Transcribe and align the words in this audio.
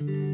It's 0.00 0.33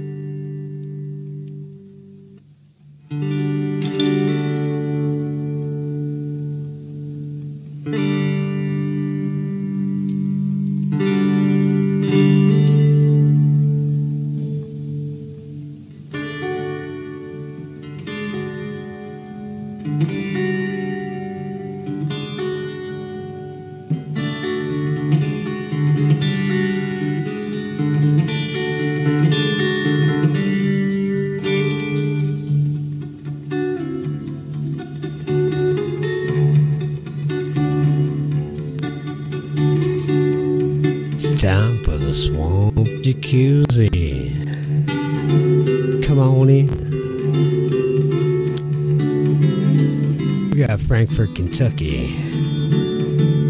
Kentucky. 51.51 52.15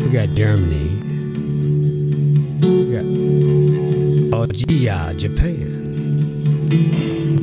We 0.01 0.09
got 0.09 0.29
Germany. 0.35 0.89
We 2.65 2.93
got 2.97 3.05
oh, 4.33 4.47
Ojiya, 4.47 5.11
uh, 5.11 5.15
Japan. 5.15 5.93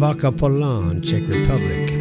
Vakapolan, 0.02 1.02
Czech 1.04 1.30
Republic. 1.30 1.94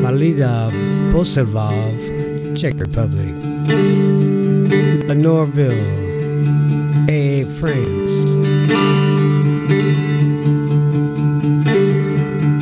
Malida 0.00 0.72
Bosilvov, 1.12 2.00
Czech 2.56 2.80
Republic. 2.80 3.34
Lenoireville, 5.08 5.84
A, 7.10 7.44
France. 7.60 8.12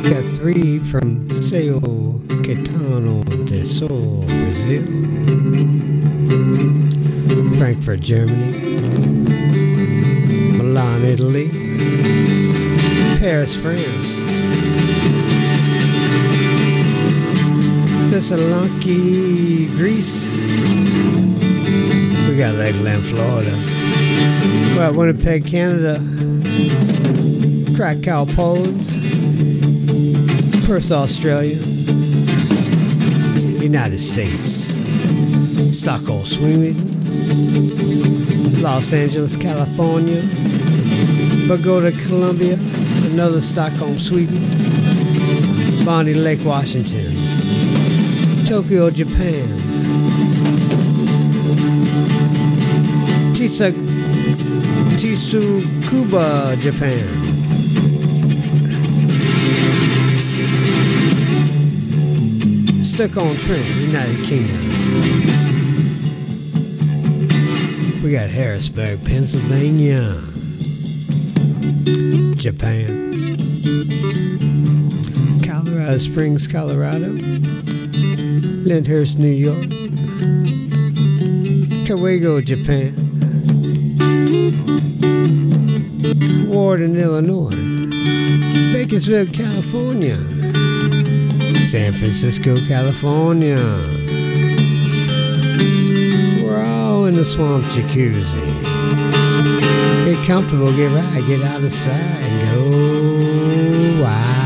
We 0.03 0.09
got 0.09 0.33
three 0.33 0.79
from 0.79 1.31
Sao 1.41 2.16
De 2.97 3.63
Sol, 3.63 4.23
Brazil. 4.25 4.81
Frankfurt, 7.55 7.99
Germany. 7.99 8.79
Milan, 10.57 11.03
Italy. 11.03 11.49
Paris, 13.19 13.55
France. 13.55 14.09
Thessaloniki, 18.09 19.69
Greece. 19.77 20.33
We 22.27 22.35
got 22.35 22.55
Lakeland, 22.55 23.05
Florida. 23.05 23.55
We 24.69 24.75
got 24.75 24.95
Winnipeg, 24.95 25.45
Canada. 25.45 25.99
Krakow, 27.75 28.25
Poland. 28.33 28.75
Perth, 30.65 30.91
Australia. 30.91 31.66
United 33.61 33.99
States. 33.99 34.67
Stockholm, 35.77 36.23
Sweden. 36.25 36.75
Los 38.61 38.93
Angeles, 38.93 39.35
California. 39.35 40.21
Bogota, 41.47 41.91
Colombia. 42.07 42.57
Another 43.05 43.41
Stockholm, 43.41 43.97
Sweden. 43.97 44.43
Bonney 45.85 46.13
Lake, 46.13 46.43
Washington. 46.43 47.11
Tokyo, 48.47 48.89
Japan. 48.89 49.47
Tisa, 53.33 53.71
Tsukuba, 54.97 56.55
Japan. 56.59 57.36
Stoke-on-Trent, 62.97 63.63
United 63.75 64.25
Kingdom. 64.25 64.57
We 68.03 68.11
got 68.11 68.31
Harrisburg, 68.31 68.97
Pennsylvania. 69.05 70.19
Japan. 72.41 73.37
Colorado 75.45 75.99
Springs, 75.99 76.47
Colorado. 76.47 77.09
Lyndhurst, 78.65 79.19
New 79.19 79.27
York. 79.27 79.67
Kawagoe, 81.85 82.43
Japan. 82.43 82.95
Worden, 86.49 86.95
Illinois. 86.95 87.53
Bakersfield, 88.73 89.31
California. 89.31 90.17
San 91.67 91.91
Francisco, 91.91 92.55
California. 92.65 93.57
We're 96.41 96.63
all 96.63 97.07
in 97.07 97.15
the 97.15 97.25
swamp 97.25 97.65
jacuzzi. 97.65 98.63
Get 100.05 100.25
comfortable, 100.25 100.73
get 100.77 100.93
right, 100.93 101.27
get 101.27 101.41
out 101.41 101.61
of 101.61 101.73
sight, 101.73 101.91
and 101.91 102.55
go 102.55 104.01
wild. 104.01 104.36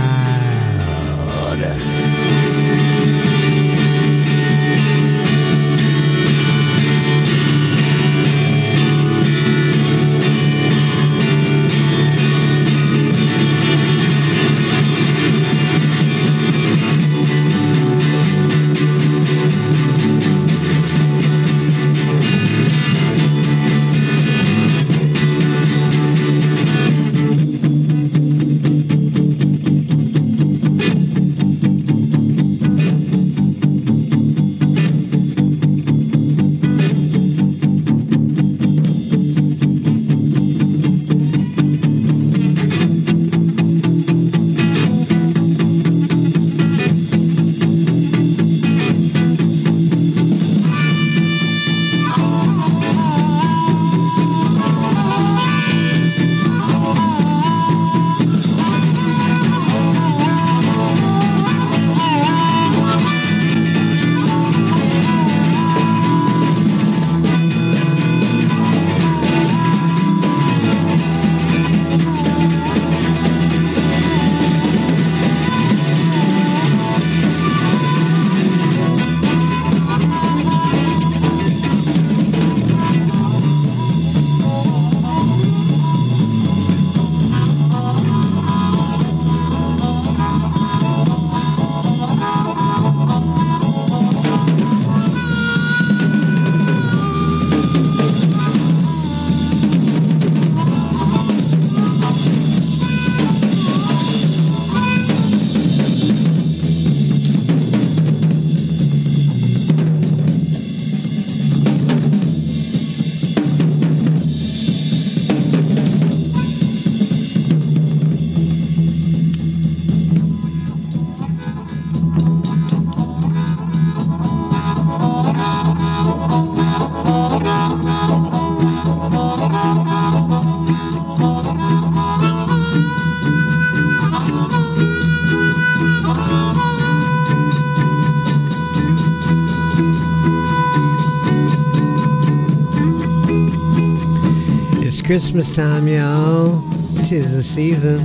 Christmas 145.31 145.55
time, 145.55 145.87
y'all. 145.87 146.49
This 146.91 147.13
is 147.13 147.31
the 147.31 147.41
season. 147.41 147.99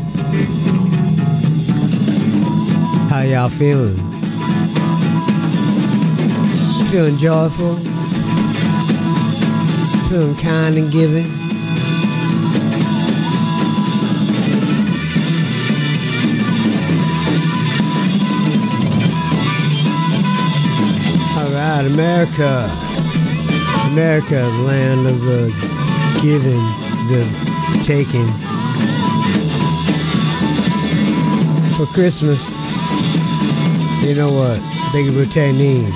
How 3.11 3.23
y'all 3.23 3.49
feeling? 3.49 3.96
Feeling 6.93 7.17
joyful? 7.19 7.75
Feeling 10.08 10.37
kind 10.37 10.76
and 10.76 10.93
giving? 10.93 11.26
All 21.34 21.50
right, 21.50 21.90
America. 21.93 22.70
America, 23.90 24.46
land 24.64 25.08
of 25.08 25.20
the 25.22 26.20
giving 26.22 26.86
the 27.08 27.25
taking 27.85 28.26
for 31.76 31.87
Christmas. 31.93 32.41
You 34.05 34.14
know 34.14 34.32
what? 34.32 34.61
Big 34.93 35.12
Britain 35.12 35.56
needs. 35.58 35.94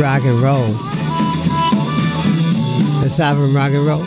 Rock 0.00 0.22
and 0.24 0.40
roll. 0.42 0.70
Aside 3.04 3.36
from 3.36 3.54
rock 3.54 3.70
and 3.72 3.86
roll, 3.86 4.04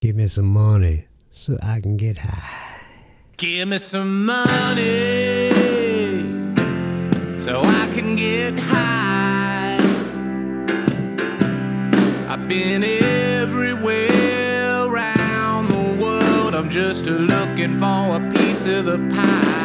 give 0.00 0.16
me 0.16 0.28
some 0.28 0.46
money 0.46 1.06
so 1.30 1.58
I 1.62 1.80
can 1.80 1.96
get 1.96 2.18
high. 2.18 2.82
Give 3.36 3.68
me 3.68 3.78
some 3.78 4.26
money 4.26 5.47
so 7.48 7.62
I 7.64 7.88
can 7.94 8.14
get 8.14 8.58
high. 8.58 9.78
I've 12.28 12.46
been 12.46 12.84
everywhere 12.84 14.84
around 14.84 15.68
the 15.68 16.02
world, 16.02 16.54
I'm 16.54 16.68
just 16.68 17.06
looking 17.06 17.78
for 17.78 18.16
a 18.18 18.30
piece 18.34 18.66
of 18.66 18.84
the 18.84 18.98
pie. 19.14 19.57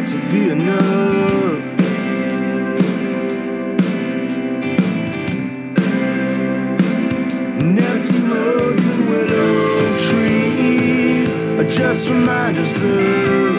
Not 0.00 0.08
to 0.08 0.16
be 0.30 0.48
enough. 0.50 1.78
Empty 7.60 8.20
roads 8.32 8.86
and 8.86 9.08
willow 9.10 9.98
trees 9.98 11.46
are 11.46 11.68
just 11.68 12.08
reminders 12.08 12.82
of 12.82 13.56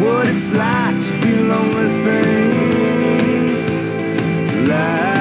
what 0.00 0.28
it's 0.28 0.52
like 0.52 1.00
to 1.00 1.12
be 1.22 1.32
with 1.74 1.94
things 2.04 3.78
like 4.68 5.11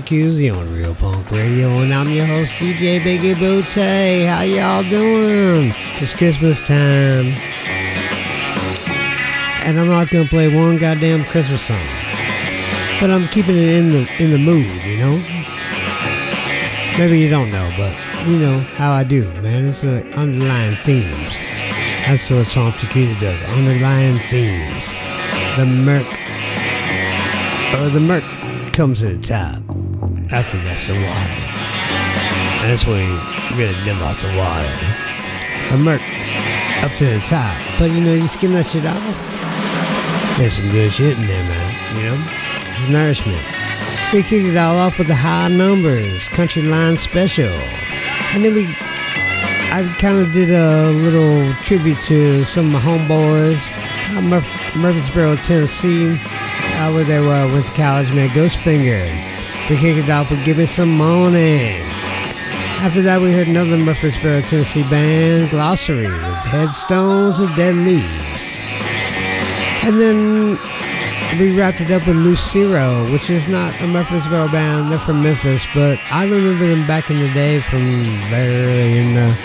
Jacuzzi 0.00 0.48
on 0.56 0.74
Real 0.76 0.94
Punk 0.94 1.28
Radio, 1.32 1.80
and 1.80 1.92
I'm 1.92 2.08
your 2.08 2.24
host 2.24 2.52
DJ 2.52 3.00
Biggie 3.00 3.36
Booty. 3.36 4.24
How 4.26 4.42
y'all 4.42 4.88
doing? 4.88 5.72
It's 5.98 6.12
Christmas 6.12 6.62
time, 6.62 7.26
and 9.66 9.80
I'm 9.80 9.88
not 9.88 10.08
gonna 10.10 10.28
play 10.28 10.54
one 10.54 10.76
goddamn 10.76 11.24
Christmas 11.24 11.62
song, 11.62 11.84
but 13.00 13.10
I'm 13.10 13.26
keeping 13.28 13.56
it 13.56 13.68
in 13.68 13.90
the 13.90 14.22
in 14.22 14.30
the 14.30 14.38
mood, 14.38 14.84
you 14.84 14.98
know. 14.98 15.16
Maybe 16.96 17.18
you 17.18 17.28
don't 17.28 17.50
know, 17.50 17.68
but 17.76 17.92
you 18.28 18.38
know 18.38 18.60
how 18.76 18.92
I 18.92 19.02
do, 19.02 19.24
man. 19.42 19.66
It's 19.66 19.80
the 19.80 20.06
underlying 20.16 20.76
themes. 20.76 21.32
That's 22.06 22.30
what 22.30 22.46
Swamp 22.46 22.76
Jacuzzi 22.76 23.18
does. 23.20 23.42
Underlying 23.58 24.20
themes. 24.20 24.86
The 25.56 25.66
Merc 25.66 26.06
or 27.74 27.84
uh, 27.84 27.88
the 27.88 28.00
Merc 28.00 28.24
comes 28.72 29.00
to 29.00 29.16
the 29.16 29.22
top. 29.22 29.67
After 30.30 30.58
that's 30.58 30.86
the 30.86 30.92
water. 30.92 31.40
And 32.60 32.70
that's 32.70 32.86
where 32.86 33.00
you 33.00 33.16
really 33.56 33.74
live 33.84 34.02
off 34.02 34.20
the 34.20 34.28
water. 34.36 34.68
The 35.70 35.78
Merc 35.78 36.02
up 36.84 36.92
to 36.98 37.06
the 37.06 37.20
top. 37.20 37.56
But 37.78 37.90
you 37.90 38.00
know, 38.00 38.12
you 38.14 38.28
skim 38.28 38.52
that 38.52 38.66
shit 38.66 38.84
off. 38.84 40.38
There's 40.38 40.54
some 40.54 40.70
good 40.70 40.92
shit 40.92 41.18
in 41.18 41.26
there, 41.26 41.42
man. 41.44 41.96
You 41.96 42.02
know? 42.10 42.18
It's 42.76 42.88
nourishment. 42.90 43.42
We 44.12 44.22
kicked 44.22 44.46
it 44.46 44.56
all 44.56 44.76
off 44.76 44.98
with 44.98 45.06
the 45.06 45.14
high 45.14 45.48
numbers, 45.48 46.28
country 46.28 46.62
line 46.62 46.96
special. 46.96 47.52
And 48.34 48.44
then 48.44 48.54
we 48.54 48.66
I 49.70 49.84
kind 49.98 50.18
of 50.18 50.32
did 50.32 50.50
a 50.50 50.90
little 50.90 51.52
tribute 51.62 51.98
to 52.04 52.44
some 52.44 52.66
of 52.66 52.72
my 52.72 52.80
homeboys, 52.80 53.60
uh, 54.16 54.20
Murf- 54.20 54.76
Murfreesboro, 54.76 55.36
Tennessee, 55.36 56.12
uh, 56.12 56.90
where 56.92 57.04
they 57.04 57.20
were, 57.20 57.46
went 57.52 57.66
to 57.66 57.72
college, 57.72 58.12
man, 58.12 58.28
Ghostfinger. 58.30 59.37
We 59.68 59.76
kicked 59.76 59.98
it 59.98 60.10
off 60.10 60.30
with 60.30 60.42
Give 60.46 60.56
Me 60.56 60.64
Some 60.64 60.96
Money. 60.96 61.76
After 62.80 63.02
that, 63.02 63.20
we 63.20 63.32
heard 63.32 63.48
another 63.48 63.76
Murfreesboro, 63.76 64.40
Tennessee 64.40 64.82
band, 64.84 65.50
Glossary, 65.50 66.06
with 66.06 66.44
Headstones 66.48 67.38
and 67.38 67.54
Dead 67.54 67.76
Leaves. 67.76 68.56
And 69.84 70.00
then 70.00 70.58
we 71.38 71.54
wrapped 71.54 71.82
it 71.82 71.90
up 71.90 72.06
with 72.06 72.16
Lucero, 72.16 73.12
which 73.12 73.28
is 73.28 73.46
not 73.46 73.78
a 73.82 73.86
Murfreesboro 73.86 74.48
band. 74.48 74.90
They're 74.90 74.98
from 74.98 75.22
Memphis, 75.22 75.66
but 75.74 75.98
I 76.10 76.24
remember 76.24 76.66
them 76.66 76.86
back 76.86 77.10
in 77.10 77.18
the 77.18 77.30
day 77.34 77.60
from 77.60 77.82
very 78.30 78.96
in 78.96 79.14
the 79.16 79.36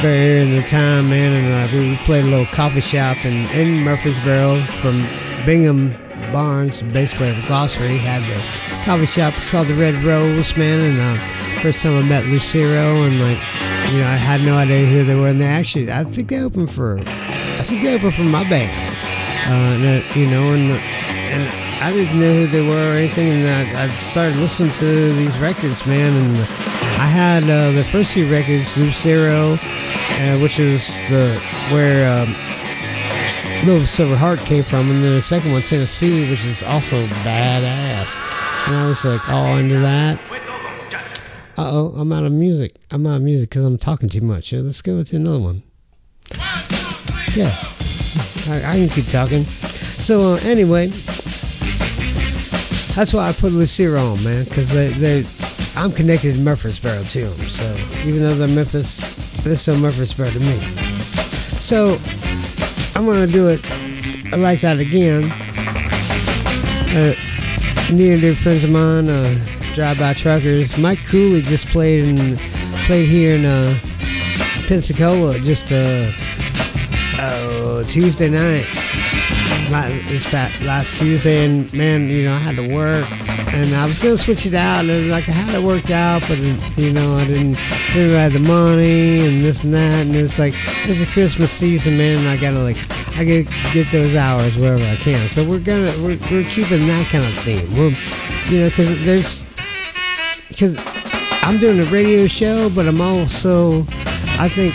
very 0.00 0.42
in 0.42 0.56
the 0.56 0.62
time, 0.62 1.08
man. 1.08 1.32
And 1.32 1.70
uh, 1.70 1.78
we 1.78 1.96
played 1.98 2.24
a 2.24 2.28
little 2.28 2.46
coffee 2.46 2.80
shop 2.80 3.24
in, 3.24 3.48
in 3.50 3.84
Murfreesboro 3.84 4.60
from 4.80 5.06
Bingham 5.46 5.92
Barnes, 6.32 6.82
bass 6.82 7.14
player 7.14 7.38
of 7.38 7.44
Glossary, 7.44 7.98
had 7.98 8.22
the 8.22 8.71
coffee 8.84 9.06
shop. 9.06 9.34
It's 9.36 9.50
called 9.50 9.68
the 9.68 9.74
Red 9.74 9.94
Rose, 10.02 10.56
man. 10.56 10.80
And 10.80 11.00
uh, 11.00 11.60
first 11.62 11.82
time 11.82 11.96
I 11.96 12.02
met 12.08 12.26
Lucero, 12.26 13.02
and 13.02 13.20
like, 13.20 13.38
you 13.92 14.00
know, 14.00 14.06
I 14.06 14.16
had 14.16 14.42
no 14.42 14.56
idea 14.56 14.86
who 14.86 15.04
they 15.04 15.14
were. 15.14 15.28
And 15.28 15.40
they 15.40 15.46
actually, 15.46 15.90
I 15.90 16.04
think 16.04 16.28
they 16.28 16.40
opened 16.40 16.70
for, 16.70 16.98
I 16.98 17.62
think 17.62 17.82
they 17.82 17.94
opened 17.94 18.14
for 18.14 18.22
my 18.22 18.48
band. 18.48 18.70
Uh, 19.46 19.52
and, 19.52 20.02
uh, 20.02 20.18
you 20.18 20.26
know, 20.26 20.52
and 20.52 20.70
and 21.32 21.82
I 21.82 21.92
didn't 21.92 22.20
know 22.20 22.32
who 22.32 22.46
they 22.46 22.66
were 22.66 22.92
or 22.92 22.94
anything, 22.94 23.28
and 23.28 23.76
I, 23.76 23.84
I 23.84 23.88
started 23.96 24.36
listening 24.36 24.70
to 24.72 25.12
these 25.14 25.36
records, 25.38 25.84
man, 25.86 26.12
and 26.12 26.36
I 27.00 27.06
had 27.06 27.42
uh, 27.44 27.72
the 27.72 27.82
first 27.82 28.12
two 28.12 28.30
records, 28.30 28.76
Lucero, 28.76 29.54
uh, 29.54 30.38
which 30.38 30.60
is 30.60 30.94
the 31.08 31.40
where 31.72 32.06
um, 32.06 32.36
Little 33.66 33.86
Silver 33.86 34.16
Heart 34.16 34.40
came 34.40 34.62
from, 34.62 34.90
and 34.90 35.02
then 35.02 35.14
the 35.16 35.22
second 35.22 35.52
one, 35.52 35.62
Tennessee, 35.62 36.30
which 36.30 36.44
is 36.44 36.62
also 36.62 37.04
badass. 37.24 38.41
And 38.66 38.76
I 38.76 38.86
was 38.86 39.04
like 39.04 39.28
all 39.28 39.56
into 39.58 39.78
that. 39.80 40.18
Uh 41.58 41.70
oh, 41.70 41.94
I'm 41.96 42.12
out 42.12 42.24
of 42.24 42.32
music. 42.32 42.76
I'm 42.90 43.06
out 43.06 43.16
of 43.16 43.22
music 43.22 43.50
because 43.50 43.64
I'm 43.64 43.76
talking 43.76 44.08
too 44.08 44.20
much. 44.20 44.52
Yeah, 44.52 44.60
let's 44.60 44.80
go 44.80 45.02
to 45.02 45.16
another 45.16 45.40
one. 45.40 45.62
Yeah, 47.34 47.54
I, 48.48 48.62
I 48.64 48.76
can 48.76 48.88
keep 48.88 49.06
talking. 49.08 49.44
So 49.44 50.34
uh, 50.34 50.36
anyway, 50.42 50.86
that's 52.94 53.12
why 53.12 53.28
I 53.28 53.32
put 53.32 53.52
Lucero 53.52 54.12
on, 54.12 54.24
man, 54.24 54.44
because 54.44 54.70
they 54.70 54.88
they 54.88 55.26
I'm 55.76 55.92
connected 55.92 56.34
to 56.34 56.40
Murfreesboro 56.40 57.02
to 57.04 57.24
them. 57.24 57.48
So 57.48 57.76
even 58.04 58.22
though 58.22 58.34
they're 58.34 58.48
Memphis, 58.48 58.98
they're 59.42 59.56
still 59.56 59.78
Murfreesboro 59.78 60.30
to 60.30 60.40
me. 60.40 60.58
So 61.60 61.98
I'm 62.94 63.06
gonna 63.06 63.26
do 63.26 63.48
it 63.48 63.60
like 64.38 64.60
that 64.60 64.78
again. 64.78 65.30
Uh, 66.94 67.14
near 67.92 68.12
and 68.12 68.20
dear 68.22 68.34
friends 68.34 68.64
of 68.64 68.70
mine, 68.70 69.08
uh, 69.08 69.34
drive-by 69.74 70.14
truckers. 70.14 70.76
Mike 70.78 71.04
Cooley 71.06 71.42
just 71.42 71.66
played 71.68 72.04
in 72.04 72.36
played 72.86 73.08
here 73.08 73.34
in 73.36 73.44
uh, 73.44 73.78
Pensacola 74.66 75.38
just 75.40 75.70
uh, 75.70 76.10
uh, 77.18 77.84
Tuesday 77.84 78.28
night. 78.28 78.66
La- 79.70 79.88
This 80.08 80.26
past, 80.26 80.60
last 80.64 80.98
Tuesday, 80.98 81.44
and 81.46 81.72
man, 81.72 82.10
you 82.10 82.24
know, 82.24 82.34
I 82.34 82.38
had 82.38 82.56
to 82.56 82.74
work, 82.74 83.06
and 83.54 83.74
I 83.74 83.86
was 83.86 83.98
gonna 83.98 84.18
switch 84.18 84.44
it 84.44 84.52
out, 84.54 84.84
and 84.84 85.08
like 85.10 85.28
I 85.28 85.32
had 85.32 85.54
it 85.54 85.62
worked 85.62 85.90
out, 85.90 86.22
but 86.28 86.38
you 86.76 86.92
know, 86.92 87.14
I 87.14 87.26
didn't 87.26 87.56
didn't 87.94 88.16
have 88.16 88.32
the 88.34 88.40
money 88.40 89.26
and 89.26 89.42
this 89.42 89.64
and 89.64 89.72
that, 89.72 90.06
and 90.06 90.14
it's 90.14 90.38
like 90.38 90.54
it's 90.84 91.00
a 91.00 91.06
Christmas 91.06 91.50
season, 91.52 91.96
man, 91.96 92.18
and 92.18 92.28
I 92.28 92.36
gotta 92.36 92.58
like 92.60 92.76
I 93.14 93.24
gotta 93.24 93.72
get 93.72 93.90
those 93.92 94.14
hours 94.14 94.56
wherever 94.56 94.82
I 94.82 94.96
can. 94.96 95.28
So 95.28 95.44
we're 95.44 95.60
gonna 95.60 95.92
we're, 96.02 96.18
we're 96.30 96.48
keeping 96.50 96.86
that 96.86 97.08
kind 97.10 97.24
of 97.24 97.34
theme. 97.38 97.68
We're 97.76 97.96
you 98.50 98.60
know, 98.60 98.68
because 98.68 99.04
there's 99.04 99.44
because 100.48 100.76
I'm 101.42 101.58
doing 101.58 101.80
a 101.80 101.90
radio 101.90 102.26
show, 102.26 102.70
but 102.70 102.86
I'm 102.86 103.00
also 103.00 103.82
I 104.38 104.48
think 104.48 104.74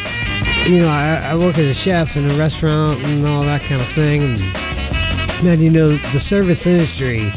you 0.68 0.80
know 0.80 0.88
I, 0.88 1.32
I 1.32 1.36
work 1.36 1.58
as 1.58 1.66
a 1.66 1.74
chef 1.74 2.16
in 2.16 2.30
a 2.30 2.34
restaurant 2.36 3.04
and 3.04 3.26
all 3.26 3.44
that 3.44 3.62
kind 3.62 3.82
of 3.82 3.90
thing. 3.90 4.22
And 4.22 5.44
man, 5.44 5.62
you 5.62 5.72
know 5.72 5.90
the 5.90 6.20
service 6.20 6.66
industry 6.66 7.32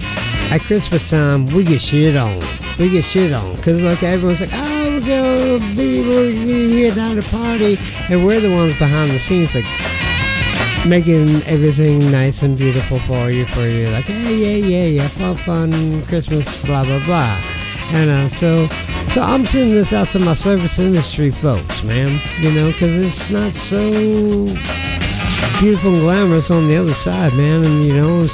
at 0.50 0.60
Christmas 0.62 1.08
time 1.08 1.46
we 1.46 1.64
get 1.64 1.80
shit 1.80 2.16
on. 2.16 2.40
We 2.78 2.90
get 2.90 3.04
shit 3.04 3.32
on 3.32 3.56
because 3.56 3.82
like 3.82 4.02
everyone's 4.02 4.40
like, 4.40 4.50
oh, 4.52 4.88
we're 4.88 5.00
gonna 5.00 5.74
be 5.74 6.06
we're 6.06 6.30
here 6.32 6.94
down 6.94 7.16
to 7.16 7.22
party, 7.22 7.78
and 8.10 8.24
we're 8.24 8.40
the 8.40 8.52
ones 8.52 8.78
behind 8.78 9.12
the 9.12 9.18
scenes 9.18 9.54
like 9.54 9.64
making 10.86 11.42
everything 11.42 12.10
nice 12.10 12.42
and 12.42 12.56
beautiful 12.56 12.98
for 13.00 13.30
you 13.30 13.46
for 13.46 13.66
you. 13.66 13.88
Like 13.88 14.04
hey 14.04 14.34
yeah 14.34 14.66
yeah 14.66 15.02
yeah 15.02 15.08
fun 15.08 15.36
fun 15.36 16.02
christmas 16.06 16.46
blah 16.62 16.84
blah 16.84 17.04
blah. 17.04 17.36
And 17.92 18.10
uh, 18.10 18.28
so 18.28 18.68
so 19.08 19.20
i'm 19.22 19.44
sending 19.44 19.74
this 19.74 19.92
out 19.92 20.08
to 20.08 20.20
my 20.20 20.34
service 20.34 20.78
industry 20.78 21.32
folks 21.32 21.82
man 21.82 22.20
you 22.38 22.52
know 22.52 22.70
because 22.70 22.96
it's 23.02 23.28
not 23.30 23.52
so 23.52 23.90
beautiful 25.58 25.94
and 25.94 26.00
glamorous 26.00 26.50
on 26.52 26.68
the 26.68 26.76
other 26.76 26.94
side 26.94 27.34
man. 27.34 27.64
And 27.64 27.84
you 27.84 27.94
know 27.94 28.26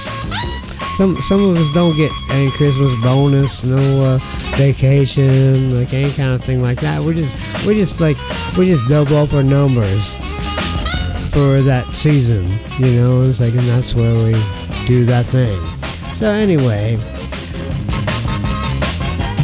some 0.97 1.17
some 1.23 1.43
of 1.43 1.57
us 1.57 1.73
don't 1.73 1.97
get 1.97 2.13
any 2.31 2.51
christmas 2.53 2.93
bonus 3.03 3.65
no 3.65 4.03
uh, 4.03 4.19
vacation 4.57 5.79
like 5.79 5.93
any 5.93 6.13
kind 6.13 6.35
of 6.35 6.45
thing 6.45 6.63
like 6.63 6.81
that. 6.81 7.03
We're 7.03 7.15
just 7.15 7.67
we're 7.67 7.75
just 7.75 8.01
like 8.01 8.19
we 8.57 8.67
just 8.67 8.87
double 8.89 9.17
up 9.17 9.33
our 9.33 9.43
numbers 9.43 10.15
for 11.37 11.61
that 11.61 11.87
season, 11.92 12.49
you 12.79 12.99
know. 12.99 13.20
It's 13.20 13.40
like, 13.40 13.53
and 13.53 13.68
that's 13.68 13.94
where 13.94 14.14
we 14.14 14.33
do 14.87 15.05
that 15.05 15.27
thing. 15.27 15.61
So 16.14 16.31
anyway, 16.31 16.96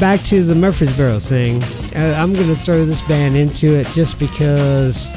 back 0.00 0.22
to 0.22 0.42
the 0.42 0.54
Murfreesboro 0.54 1.18
thing. 1.18 1.62
Uh, 1.94 2.14
I'm 2.16 2.32
gonna 2.32 2.56
throw 2.56 2.86
this 2.86 3.02
band 3.02 3.36
into 3.36 3.74
it 3.74 3.86
just 3.88 4.18
because 4.18 5.12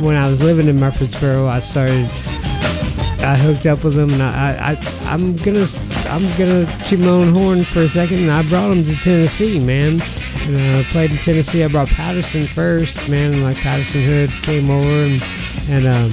when 0.00 0.16
I 0.16 0.26
was 0.26 0.42
living 0.42 0.68
in 0.68 0.80
Murfreesboro, 0.80 1.46
I 1.46 1.58
started 1.58 2.10
I 3.20 3.36
hooked 3.36 3.66
up 3.66 3.84
with 3.84 3.94
them, 3.94 4.10
and 4.14 4.22
I, 4.22 4.72
I, 4.72 5.12
I'm 5.12 5.36
gonna, 5.36 5.68
I'm 6.06 6.24
gonna 6.38 6.66
toot 6.86 6.98
my 6.98 7.08
own 7.08 7.28
horn 7.28 7.64
for 7.64 7.82
a 7.82 7.88
second. 7.88 8.20
And 8.20 8.30
I 8.30 8.42
brought 8.48 8.70
them 8.70 8.84
to 8.84 8.96
Tennessee, 8.96 9.60
man. 9.60 10.00
And 10.44 10.76
I 10.76 10.82
played 10.84 11.10
in 11.10 11.18
Tennessee. 11.18 11.62
I 11.62 11.68
brought 11.68 11.88
Patterson 11.88 12.46
first, 12.46 13.08
man. 13.08 13.42
Like 13.42 13.58
Patterson 13.58 14.02
Hood 14.02 14.30
came 14.42 14.70
over 14.70 14.88
and 14.88 15.22
and 15.68 15.86
um, 15.86 16.12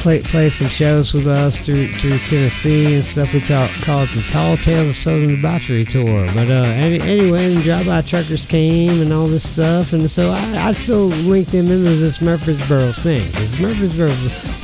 played 0.00 0.24
played 0.24 0.52
some 0.52 0.68
shows 0.68 1.12
with 1.12 1.26
us 1.26 1.60
through 1.60 1.88
through 1.94 2.18
Tennessee 2.20 2.94
and 2.94 3.04
stuff. 3.04 3.32
We 3.32 3.40
talk, 3.40 3.70
call 3.82 4.04
it 4.04 4.10
the 4.14 4.22
Tall 4.30 4.56
Tales 4.56 4.90
of 4.90 4.96
Southern 4.96 5.28
Debauchery 5.36 5.84
tour. 5.84 6.26
But 6.32 6.48
uh, 6.48 6.64
any, 6.76 7.00
anyway, 7.00 7.54
and 7.54 7.62
Drive 7.62 7.86
By 7.86 8.02
Truckers 8.02 8.46
came 8.46 9.02
and 9.02 9.12
all 9.12 9.26
this 9.26 9.48
stuff, 9.48 9.92
and 9.92 10.10
so 10.10 10.30
I, 10.30 10.68
I 10.68 10.72
still 10.72 11.06
linked 11.06 11.52
them 11.52 11.70
into 11.70 11.96
this 11.96 12.20
Murfreesboro 12.20 12.92
thing 12.92 13.26
because 13.30 13.60
Murfreesboro 13.60 14.08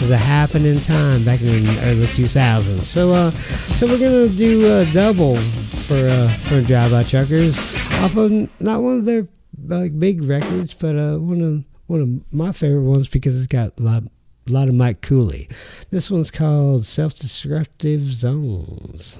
was 0.01 0.11
a 0.11 0.17
happening 0.17 0.81
time 0.81 1.25
back 1.25 1.41
in 1.41 1.65
the 1.65 1.81
early 1.85 2.07
2000s. 2.07 2.85
So 2.85 3.13
uh, 3.13 3.31
so 3.77 3.87
we're 3.87 3.99
gonna 3.99 4.29
do 4.29 4.67
a 4.79 4.91
double 4.93 5.37
for 5.85 6.09
uh, 6.09 6.29
for 6.45 6.63
Drive 6.63 6.93
By 6.93 7.03
Truckers 7.03 7.59
off 8.01 8.17
of 8.17 8.31
not 8.61 8.83
one 8.83 8.99
of 8.99 9.05
their 9.05 9.27
like 9.67 9.99
big 9.99 10.23
records, 10.23 10.75
but 10.75 10.97
uh, 10.97 11.19
one 11.19 11.41
of 11.41 11.74
one 11.87 12.01
of 12.01 12.33
my 12.33 12.53
favorite 12.53 12.83
ones 12.83 13.09
because 13.09 13.37
it's 13.37 13.47
got 13.47 13.79
a 13.79 13.83
lot 13.83 14.03
a 14.47 14.53
lot 14.53 14.69
of 14.69 14.75
Mike 14.75 15.01
Cooley. 15.01 15.49
This 15.91 16.11
one's 16.11 16.31
called 16.31 16.85
Self 16.85 17.19
Destructive 17.19 18.01
Zones. 18.03 19.19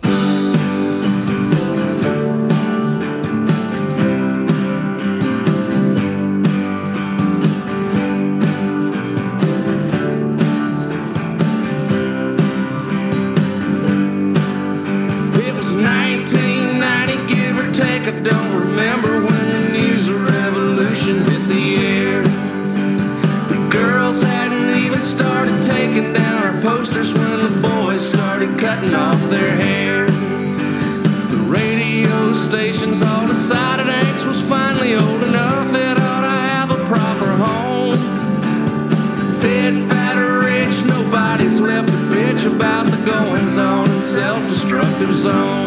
Off 28.93 29.31
their 29.31 29.51
hair. 29.57 30.07
The 30.07 31.43
radio 31.47 32.33
stations 32.33 33.03
all 33.03 33.27
decided 33.27 33.89
X 33.89 34.27
was 34.27 34.43
finally 34.43 34.95
old 34.95 35.23
enough 35.23 35.71
that 35.71 35.97
ought 35.97 36.23
to 36.23 36.37
have 36.53 36.71
a 36.71 36.81
proper 36.91 37.31
home. 37.47 37.97
Dead, 39.41 39.75
fat, 39.89 40.19
or 40.19 40.41
rich, 40.41 40.85
nobody's 40.85 41.61
left 41.61 41.89
a 41.89 42.01
bitch 42.13 42.45
about 42.53 42.87
the 42.87 43.01
goings 43.07 43.57
on 43.57 43.85
in 43.85 44.03
self 44.03 44.43
destructive 44.49 45.15
zones. 45.15 45.64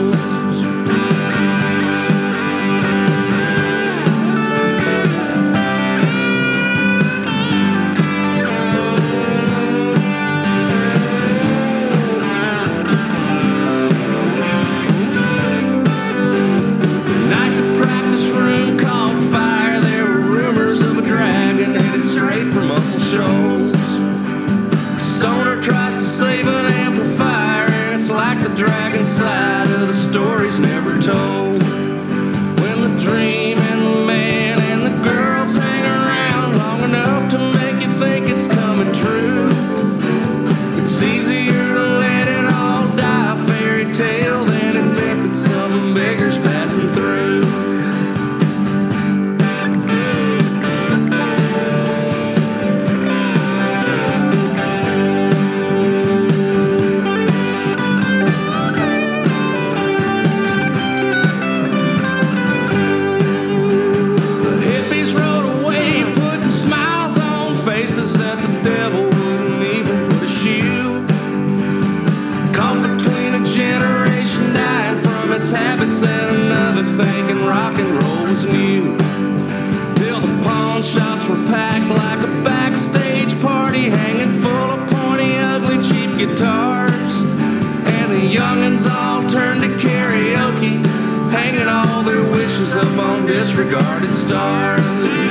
On 92.75 93.25
disregarded 93.25 94.13
stars. 94.13 95.26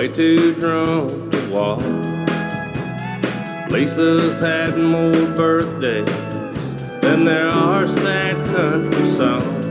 Way 0.00 0.08
too 0.08 0.54
drunk 0.54 1.10
to 1.30 1.50
walk. 1.52 1.78
Lisa's 3.70 4.40
had 4.40 4.74
more 4.78 5.12
birthdays 5.36 6.06
than 7.02 7.24
there 7.24 7.48
are 7.48 7.86
sad 7.86 8.34
country 8.46 9.10
songs 9.10 9.66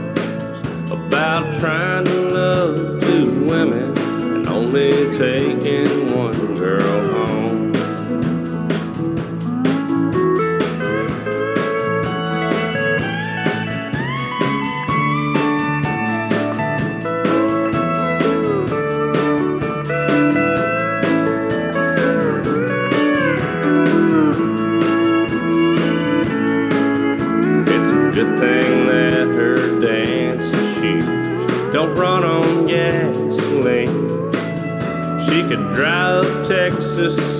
about 0.91 1.59
trying 1.59 2.05
to 2.05 2.21
love 2.29 3.01
two 3.01 3.43
women 3.43 3.97
and 4.21 4.47
only 4.47 4.91
taking 5.17 6.15
one 6.15 6.53
girl 6.53 7.03
home. 7.07 7.18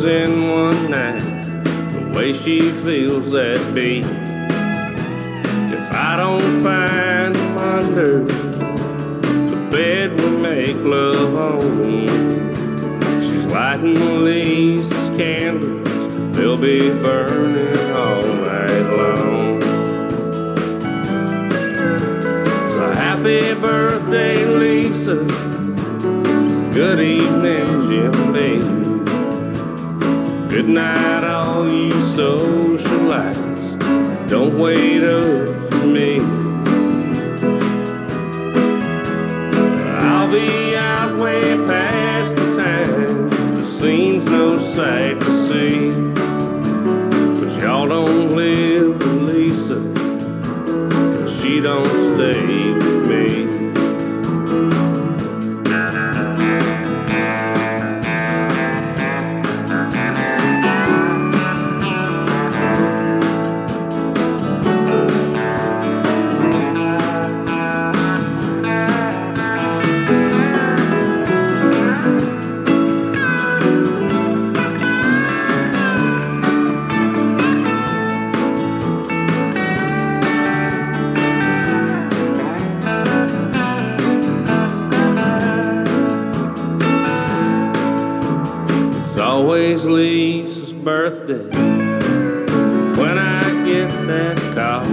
In 0.02 0.48
one 0.48 0.90
night 0.90 1.20
the 1.20 2.14
way 2.16 2.32
she 2.32 2.60
feels 2.62 3.32
that 3.34 3.60
beat. 3.76 4.06
If 5.72 5.92
I 5.94 6.16
don't 6.16 6.64
find 6.64 7.36
him 7.36 7.58
under 7.58 8.24
the 8.24 9.70
bed 9.70 10.20
we 10.20 10.38
make 10.38 10.78
love 10.78 11.36
on, 11.36 11.84
she's 13.22 13.46
lighting 13.48 14.24
Lisa's 14.24 15.18
candles. 15.18 15.88
They'll 16.36 16.58
be 16.58 16.90
burning 17.02 17.92
all 17.92 18.24
night 18.24 18.88
long. 18.98 19.62
So 22.72 22.90
happy 22.96 23.54
birthday, 23.60 24.46
Lisa. 24.46 25.39
Good 30.50 30.68
night, 30.68 31.24
all 31.24 31.70
you 31.70 31.92
socialites. 32.18 33.78
Don't 34.28 34.56
wait 34.58 35.04
up 35.04 35.48
for 35.72 35.86
me. 35.86 36.20
I'll 40.02 40.32
be 40.32 40.76
out 40.76 41.20
way 41.20 41.42
past 41.68 42.36
the 42.36 42.58
time. 42.58 43.30
The 43.54 43.64
scene's 43.64 44.26
no 44.26 44.58
sight 44.58 45.22
to 45.22 45.32
see. 45.48 45.92
Cause 47.40 47.62
y'all 47.62 47.88
don't 47.88 48.30
live 48.30 48.98
with 48.98 49.28
Lisa. 49.28 49.80
She 51.30 51.60
don't 51.60 51.86
stay 51.86 52.99
always 89.50 89.84
Lisa's 89.84 90.74
birthday 90.74 91.50
when 93.02 93.18
I 93.18 93.42
get 93.66 93.90
that 94.06 94.38
call. 94.54 94.86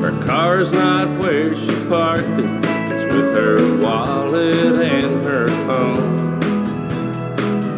Her 0.00 0.24
car's 0.24 0.70
not 0.70 1.08
where 1.20 1.52
she 1.56 1.74
parked 1.88 2.40
it, 2.40 2.64
it's 2.92 3.04
with 3.12 3.34
her 3.34 3.82
wallet 3.82 4.78
and 4.78 5.24
her 5.24 5.48
phone. 5.66 6.38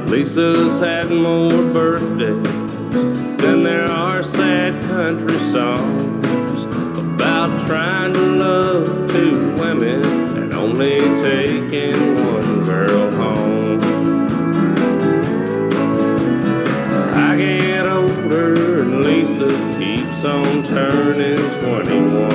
Lisa's 0.09 0.83
had 0.83 1.09
more 1.11 1.73
birthdays 1.73 2.77
than 3.39 3.63
there 3.63 3.89
are 3.89 4.23
sad 4.23 4.83
country 4.85 5.39
songs 5.53 5.84
on 20.25 20.63
turning 20.65 21.37
21. 21.37 22.31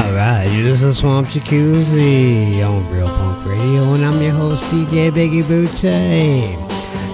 Alright, 0.00 0.52
you 0.52 0.64
listen 0.64 0.94
Swamp 0.94 1.28
Jacuzzi 1.28 2.64
on 2.64 2.88
Real 2.90 3.08
Punk 3.08 3.44
Radio, 3.46 3.94
and 3.94 4.04
I'm 4.04 4.22
your 4.22 4.32
host, 4.32 4.62
DJ 4.64 5.10
Biggie 5.10 5.42
Bootsy. 5.42 6.54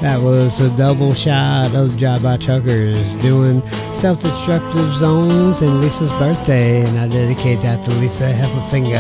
That 0.03 0.21
was 0.21 0.61
a 0.61 0.69
double 0.77 1.15
shot 1.15 1.75
of 1.75 1.97
Drive 1.97 2.23
By 2.23 2.37
doing 2.37 3.63
self 4.03 4.19
destructive 4.19 4.93
zones 4.95 5.61
and 5.61 5.81
Lisa's 5.81 6.11
birthday, 6.15 6.85
and 6.85 6.99
I 6.99 7.07
dedicate 7.07 7.61
that 7.61 7.85
to 7.85 7.93
Lisa 7.93 8.33
Heffelfinger. 8.33 8.99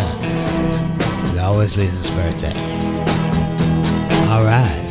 It's 1.28 1.40
always 1.40 1.76
Lisa's 1.76 2.08
birthday. 2.10 2.54
Alright. 4.30 4.86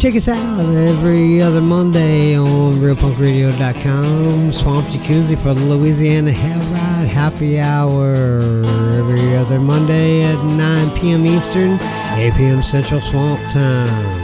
Check 0.00 0.16
us 0.16 0.26
out 0.26 0.64
every 0.74 1.42
other 1.42 1.60
Monday 1.60 2.34
on 2.34 2.78
RealPunkRadio.com. 2.78 4.52
Swamp 4.52 4.86
Jacuzzi 4.86 5.36
for 5.38 5.52
the 5.52 5.60
Louisiana 5.66 6.32
Hell 6.32 6.58
Ride 6.72 7.06
Happy 7.06 7.60
Hour 7.60 8.64
every 8.94 9.36
other 9.36 9.60
Monday 9.60 10.22
at 10.22 10.42
9 10.42 10.96
p.m. 10.98 11.26
Eastern, 11.26 11.72
8 12.18 12.32
p.m. 12.38 12.62
Central 12.62 13.02
Swamp 13.02 13.38
Time. 13.52 14.19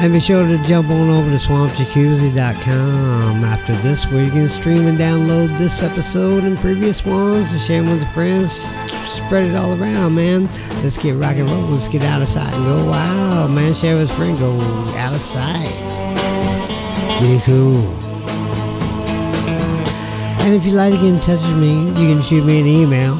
And 0.00 0.12
be 0.12 0.20
sure 0.20 0.46
to 0.46 0.58
jump 0.64 0.90
on 0.90 1.10
over 1.10 1.28
to 1.28 1.36
swampjacuzzi.com 1.36 3.44
after 3.44 3.74
this, 3.78 4.06
where 4.06 4.24
you 4.24 4.30
can 4.30 4.48
stream 4.48 4.86
and 4.86 4.96
download 4.96 5.58
this 5.58 5.82
episode 5.82 6.44
and 6.44 6.56
previous 6.56 7.04
ones 7.04 7.50
and 7.50 7.60
share 7.60 7.82
them 7.82 7.90
with 7.90 8.02
your 8.02 8.10
friends. 8.12 8.64
Spread 9.08 9.50
it 9.50 9.56
all 9.56 9.72
around, 9.80 10.14
man. 10.14 10.46
Let's 10.82 10.96
get 10.96 11.16
rock 11.16 11.36
and 11.36 11.50
roll. 11.50 11.62
Let's 11.62 11.88
get 11.88 12.02
out 12.02 12.22
of 12.22 12.28
sight 12.28 12.54
and 12.54 12.64
go 12.64 12.84
wild, 12.88 13.50
man. 13.50 13.74
Share 13.74 13.96
with 13.96 14.08
a 14.10 14.14
friend. 14.14 14.38
Go 14.38 14.60
out 14.96 15.14
of 15.14 15.20
sight. 15.20 15.76
Be 17.20 17.40
cool. 17.44 17.82
And 20.44 20.54
if 20.54 20.64
you'd 20.64 20.74
like 20.74 20.92
to 20.94 20.98
get 20.98 21.08
in 21.08 21.18
touch 21.18 21.40
with 21.40 21.58
me, 21.58 21.88
you 21.88 22.14
can 22.14 22.22
shoot 22.22 22.44
me 22.44 22.60
an 22.60 22.66
email, 22.66 23.16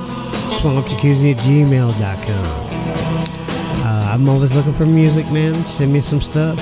swampjacuzzi 0.60 1.32
at 1.36 1.38
gmail.com. 1.38 2.67
I'm 4.08 4.26
always 4.26 4.54
looking 4.54 4.72
for 4.72 4.86
music, 4.86 5.30
man. 5.30 5.66
Send 5.66 5.92
me 5.92 6.00
some 6.00 6.22
stuff. 6.22 6.58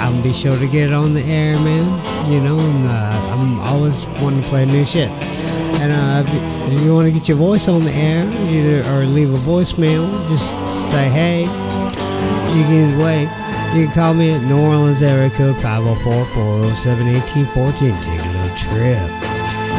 I'll 0.00 0.20
be 0.20 0.32
sure 0.32 0.58
to 0.58 0.66
get 0.66 0.90
it 0.90 0.92
on 0.92 1.14
the 1.14 1.22
air, 1.22 1.56
man. 1.60 1.86
You 2.30 2.40
know, 2.40 2.58
and 2.58 2.88
uh, 2.88 3.32
I'm 3.32 3.60
always 3.60 4.04
wanting 4.20 4.42
to 4.42 4.48
play 4.48 4.66
new 4.66 4.84
shit. 4.84 5.08
And 5.80 5.92
uh, 5.92 6.24
if, 6.28 6.82
you, 6.82 6.92
want 6.92 7.06
to 7.06 7.12
get 7.12 7.28
your 7.28 7.36
voice 7.36 7.68
on 7.68 7.84
the 7.84 7.92
air, 7.92 8.28
you, 8.50 8.82
or 8.92 9.06
leave 9.06 9.32
a 9.32 9.38
voicemail, 9.38 10.10
just 10.28 10.44
say 10.90 11.08
hey. 11.08 11.42
You 11.42 12.64
can 12.64 12.90
either 12.90 12.98
way. 13.02 13.28
You 13.78 13.84
can 13.86 13.94
call 13.94 14.14
me 14.14 14.32
at 14.32 14.42
New 14.42 14.60
Orleans 14.60 15.00
area 15.00 15.30
code 15.30 15.54
504-407-1814. 15.56 18.02
Take 18.02 18.24
a 18.24 18.28
little 18.32 18.56
trip. 18.56 19.17